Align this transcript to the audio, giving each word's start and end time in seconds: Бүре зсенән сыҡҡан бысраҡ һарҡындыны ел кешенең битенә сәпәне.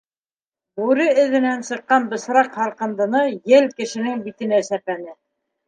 Бүре 0.79 1.05
зсенән 1.19 1.61
сыҡҡан 1.67 2.09
бысраҡ 2.15 2.59
һарҡындыны 2.63 3.23
ел 3.55 3.71
кешенең 3.79 4.27
битенә 4.27 4.67
сәпәне. 4.73 5.19